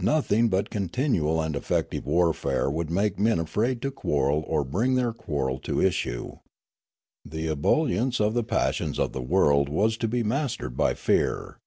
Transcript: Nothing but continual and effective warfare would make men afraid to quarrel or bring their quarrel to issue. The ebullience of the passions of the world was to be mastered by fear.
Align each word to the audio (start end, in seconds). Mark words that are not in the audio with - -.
Nothing 0.00 0.48
but 0.48 0.70
continual 0.70 1.42
and 1.42 1.54
effective 1.54 2.06
warfare 2.06 2.70
would 2.70 2.88
make 2.88 3.18
men 3.18 3.38
afraid 3.38 3.82
to 3.82 3.90
quarrel 3.90 4.42
or 4.46 4.64
bring 4.64 4.94
their 4.94 5.12
quarrel 5.12 5.58
to 5.58 5.78
issue. 5.82 6.38
The 7.26 7.48
ebullience 7.48 8.18
of 8.18 8.32
the 8.32 8.44
passions 8.44 8.98
of 8.98 9.12
the 9.12 9.20
world 9.20 9.68
was 9.68 9.98
to 9.98 10.08
be 10.08 10.22
mastered 10.22 10.74
by 10.74 10.94
fear. 10.94 11.58